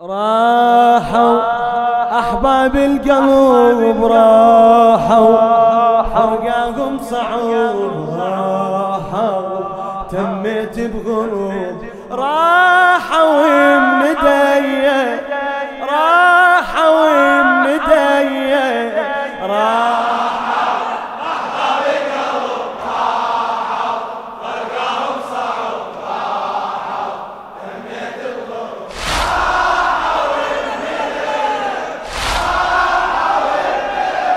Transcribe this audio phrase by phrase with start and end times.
[0.00, 1.40] راحوا
[2.18, 5.36] أحباب القلب راحوا
[6.02, 11.75] حرقاهم صعود راحوا تميت بغروب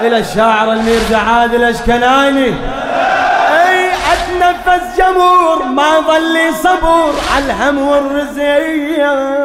[0.02, 2.54] إلى الشاعر الميرزا عادل أشكناني
[3.68, 9.40] أي أتنفس جمور ما ظلي صبور على الهم والرزية.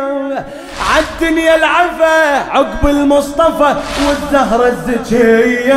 [0.94, 3.74] عالدنيا العفا عقب المصطفى
[4.08, 5.74] والزهرة الزكية.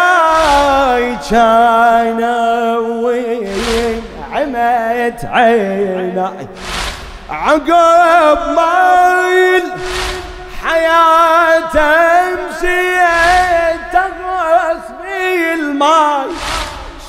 [2.76, 6.46] وين عمت عيناي.
[7.30, 8.74] عقب ما
[10.64, 11.92] حياته
[12.34, 16.30] مشيت تغرس بالماي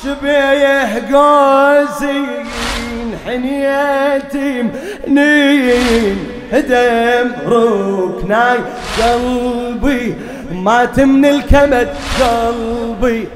[0.03, 2.45] شبيه قوسين
[3.25, 4.49] حنيتي
[5.07, 6.17] منين
[6.53, 8.59] هدم ركناي.
[9.01, 10.15] قلبي
[10.51, 11.89] مات من الكمد
[12.21, 13.27] قلبي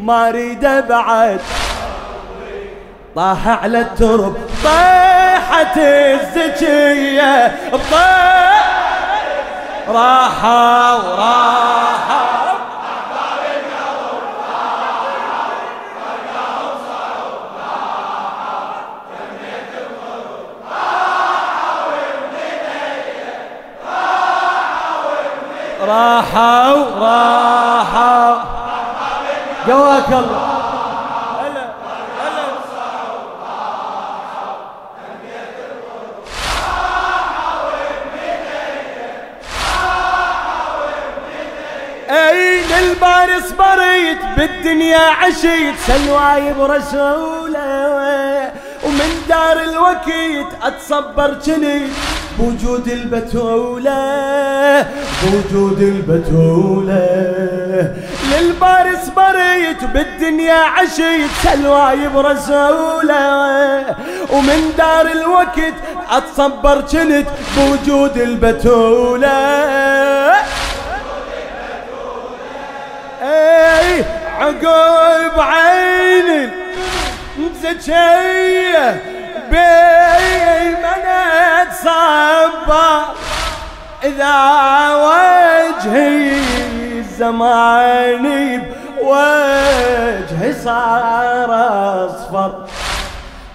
[0.00, 1.40] ما أريد بعد
[3.16, 8.66] طاح على الترب طيحت الزكية طيح.
[9.88, 11.95] راحة وراحة.
[25.86, 28.34] راحوا راحوا.
[29.66, 30.52] قواك الله.
[42.10, 45.74] اي للبارس بريت؟ بالدنيا عشيت.
[45.86, 48.52] سلواي برسوله
[48.84, 51.90] ومن دار الوكيت أتصبر جنيت.
[52.38, 53.96] بوجود البتولة.
[55.22, 57.06] بوجود البتولة.
[58.32, 63.96] للبارس بريت بالدنيا عشيت سلواي برسولة.
[64.30, 65.74] ومن دار الوقت
[66.10, 69.28] أتصبر جنت بوجود البتولة.
[73.22, 74.04] أي
[74.40, 76.48] عقب عيني
[77.62, 79.02] زكية
[79.50, 81.24] بيمنة
[81.82, 83.04] صبر
[84.04, 84.36] إذا
[84.94, 85.05] وجهي
[87.16, 88.26] الزمان
[89.02, 91.50] وجهي صار
[92.06, 92.52] أصفر.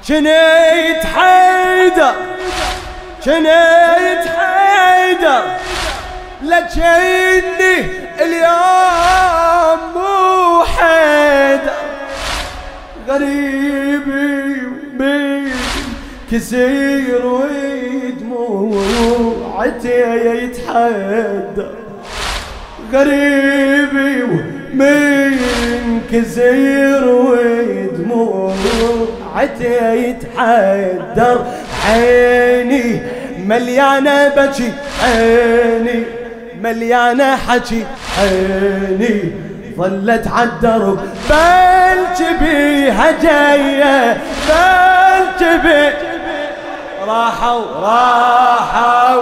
[0.05, 2.13] جنيت حيدر
[3.25, 5.43] جنيت حيدر
[6.43, 7.77] لكني
[8.21, 11.81] اليوم مو حيدر.
[13.07, 14.61] غريبي
[16.31, 17.25] كسير
[18.25, 18.69] ودموعتي
[20.25, 21.80] يتحدى
[22.93, 24.23] غريبي
[24.73, 25.37] من
[26.11, 27.03] كسير
[27.93, 28.55] ودموعتي
[29.95, 31.45] يتحدر
[31.89, 33.01] عيني
[33.45, 34.71] مليانة بكي
[35.03, 36.03] عيني
[36.61, 37.85] مليانة حكي
[38.19, 39.31] عيني.
[39.77, 41.99] ظلت عالدرب بل
[42.39, 44.17] بيها جاية
[44.49, 45.25] بل
[45.63, 45.89] بي
[47.07, 49.21] راحوا راحوا.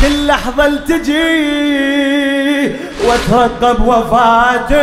[0.00, 1.16] كل لحظة التجي
[3.04, 4.74] واترقب وفاتي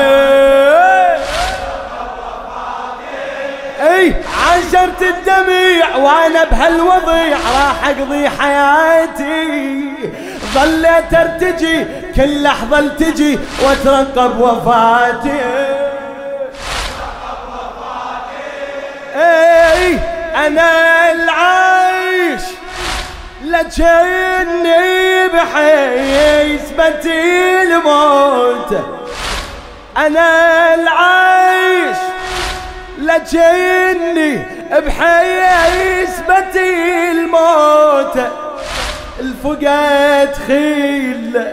[3.81, 4.13] اي
[4.47, 9.93] عشرة الدميع وأنا بهالوضيع راح اقضي حياتي.
[10.53, 11.85] ظليت أرتجي
[12.15, 15.41] كل لحظة التجي واترقب وفاتي
[19.15, 19.99] اي
[20.47, 21.92] أنا العايش
[23.63, 26.71] لجني بحيث
[27.63, 28.71] الموت.
[29.97, 31.97] أنا العايش
[32.97, 34.39] لجني
[34.71, 36.19] بحيث
[37.11, 38.17] الموت.
[39.19, 41.43] الفقد خيل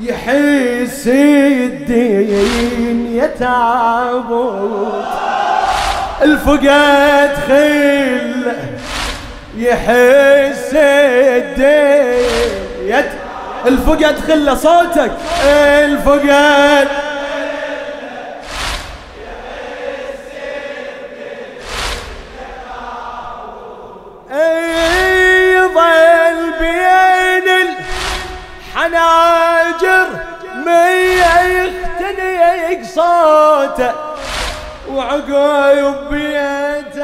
[0.00, 5.04] يحس الدين يتعبد.
[6.22, 8.52] الفقد خيل
[9.56, 10.70] يحس
[11.38, 12.16] الدين
[13.66, 15.10] الفقد خله صوتك.
[15.44, 16.88] الفقد
[25.52, 27.48] يظل بين
[28.74, 30.08] الحناجر
[30.66, 34.05] مية يختنق صوته.
[34.96, 37.02] وعقب بيته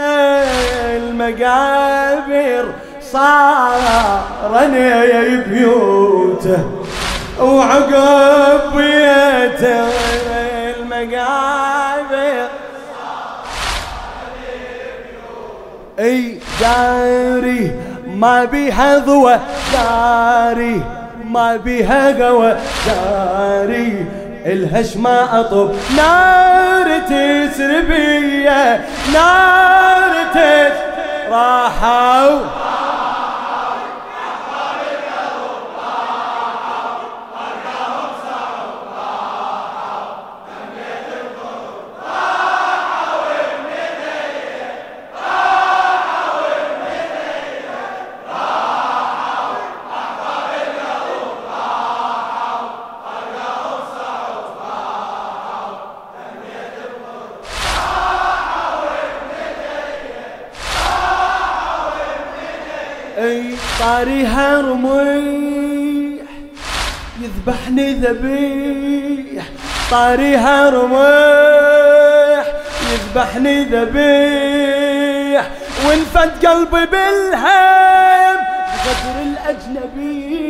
[0.97, 2.65] المقابر
[3.13, 4.89] صارني
[5.37, 6.63] بيوته.
[7.41, 9.89] وعقب بيته
[10.77, 12.49] المقابر
[15.99, 17.71] أي داري
[18.07, 19.39] ما بيها ضوى
[19.73, 20.83] داري
[21.25, 22.57] ما بيها قوى
[22.87, 24.07] داري.
[24.47, 25.75] الهش ما أطب.
[25.97, 28.81] نار تسربية
[29.13, 30.77] نار تس
[31.31, 32.41] راحوا.
[63.83, 66.23] طاريها رميح
[67.23, 69.45] يذبحني ذبيح.
[69.91, 72.45] طاريها رميح
[72.93, 75.51] يذبحني ذبيح.
[75.87, 78.37] وانفد قلبي بالهم
[78.85, 80.43] غدر الأجنبي.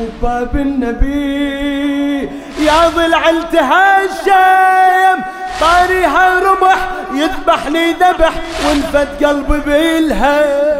[0.00, 2.22] وباب النبي
[2.58, 5.16] يا ضلع التهشم.
[5.60, 6.78] طاريها رمح
[7.14, 8.32] يذبحني ذبح.
[8.66, 10.73] وانفد قلبي بالهم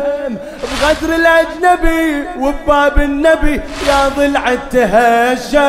[0.83, 5.65] بغدر الأجنبي وبباب النبي يا ضلع التهشم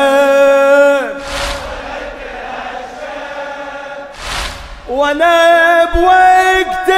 [4.88, 6.90] وأنا بوقت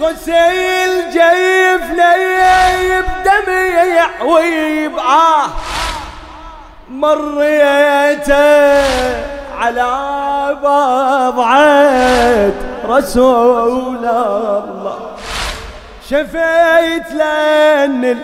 [0.00, 4.00] غسيل جيفني بدمي
[4.32, 5.48] ويبعاه
[6.90, 8.34] مريته
[9.58, 9.92] على
[10.62, 12.52] بضعة
[12.88, 14.83] رسول الله.
[16.10, 18.18] شفيت لأن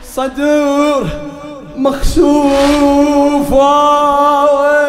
[0.00, 1.06] الصدور
[1.76, 4.80] مخسوف ولا.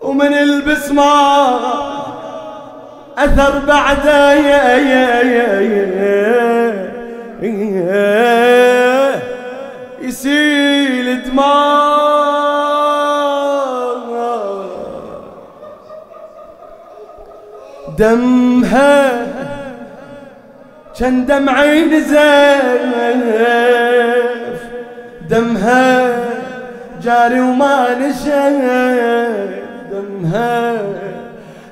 [0.00, 1.60] ومن البسمار
[3.18, 6.00] أثر بعده يا يا يا يا
[10.00, 11.99] يسيل دماغ
[17.98, 19.26] دمها
[20.98, 22.60] كان دمعي نزف
[25.30, 26.18] دمها
[27.02, 28.30] جاري وما نشف
[29.92, 30.82] دمها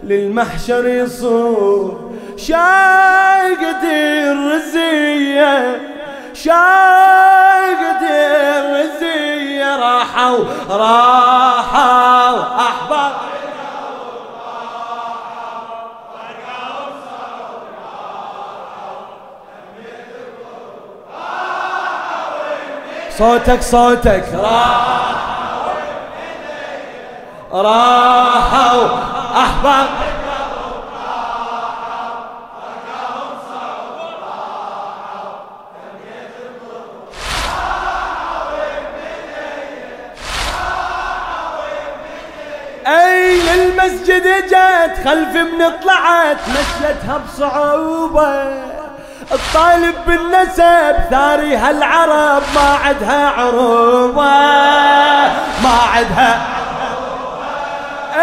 [0.05, 5.77] للمحشر يصور شاقد الرزية
[6.35, 9.77] شاقد الرزية.
[9.77, 10.39] راحوا
[10.71, 12.18] راحوا.
[23.19, 24.25] صوتك صوتك.
[24.35, 25.19] راحوا
[27.53, 28.89] راحوا
[29.37, 29.87] أحباب.
[42.87, 48.77] اي للمسجد جت خلف من طلعت مشيتها بصعوبة.
[49.32, 54.23] الطالب بالنسب ثاري هالعرب ما عدها عروبة
[55.62, 56.47] ما عدها.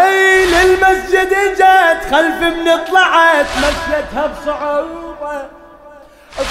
[0.04, 5.42] أي للمسجد جت خلف من طلعت مشيتها بصعوبة.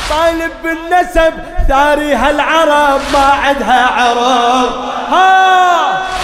[0.10, 1.34] طالب بالنسب
[1.68, 4.72] ثاري هالعرب ما عندها عرب
[5.12, 6.15] ها!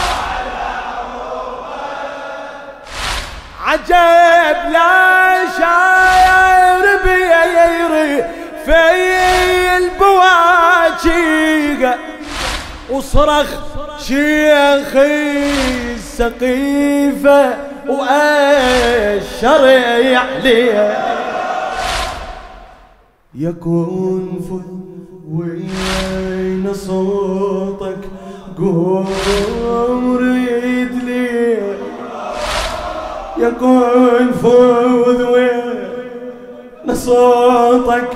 [3.71, 8.11] عجب لا شاير بيري
[8.65, 8.83] في
[9.77, 11.83] البواجيق.
[12.89, 13.49] وصرخ
[13.99, 15.53] شيخي
[15.93, 17.41] السقيفة
[17.87, 19.63] وأشر
[20.15, 20.79] عليه.
[23.35, 24.69] يكون فل
[25.31, 28.03] وين صوتك
[30.21, 30.80] لي
[33.41, 35.25] يكون فوذ
[36.93, 38.09] صوتك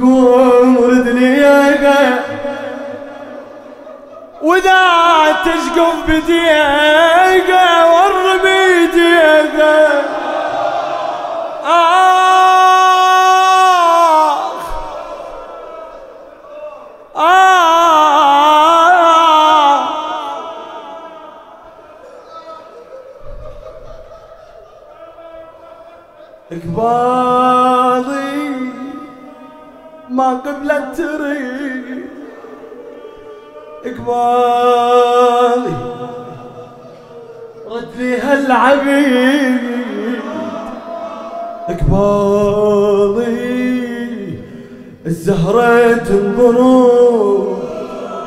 [0.00, 1.40] قوم رد لي
[4.42, 4.86] وذا
[5.44, 9.88] تشقف بديقة والربي ديقة.
[11.66, 12.29] آه.
[30.30, 32.06] ما قبلت تريد
[33.84, 35.74] اقباضي
[37.70, 39.60] رد هالعبيد.
[41.68, 43.20] اقباضي
[45.06, 46.58] الزهرة تنظر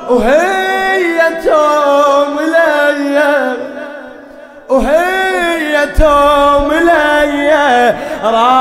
[0.09, 3.57] وهي توم الأيام
[4.69, 6.71] وهي توم
[8.23, 8.52] راحوا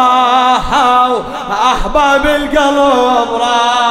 [1.96, 3.81] أحباب القلب راح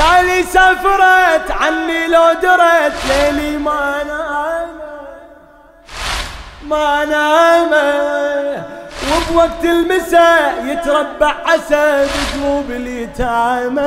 [0.00, 4.68] تالي سافرت عني لو درت ليلي ما نام
[6.62, 7.70] ما نام
[9.12, 13.80] وبوقت المساء يتربع عسى بقلوب اليتامى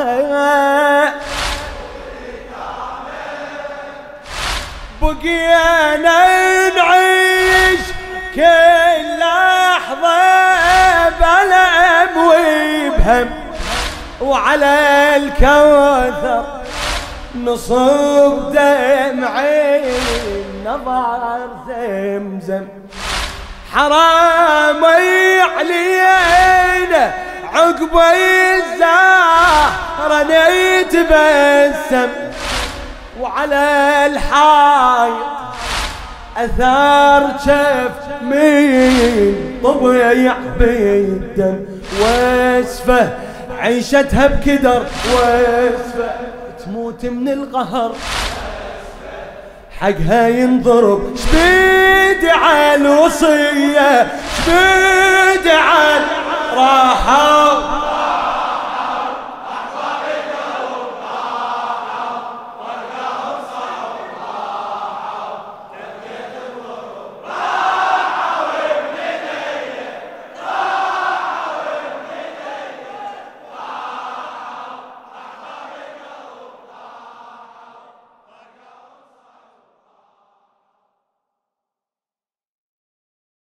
[5.02, 7.80] بقينا نعيش
[8.36, 10.20] كل لحظة
[11.10, 13.43] بألم وبهم
[14.24, 14.78] وعلى
[15.16, 16.46] الكوثر
[17.44, 19.82] نصب دمعي
[20.66, 22.66] نظر زمزم.
[23.74, 24.86] حرام
[25.58, 27.14] علينا
[27.54, 27.96] عقب
[28.54, 32.10] الزهرة نيتبسم
[33.20, 33.66] وعلى
[34.06, 35.14] الحائط
[36.38, 38.92] أثار شف من
[39.64, 41.58] طبيع بالدم.
[42.02, 43.10] واسفه
[43.64, 44.86] عيشتها بكدر.
[45.14, 46.12] واسفة
[46.66, 47.96] تموت من القهر.
[49.80, 51.16] حقها ينضرب.
[51.18, 54.08] شبيد على الوصية
[54.46, 56.06] شبيد على
[56.56, 57.63] راحة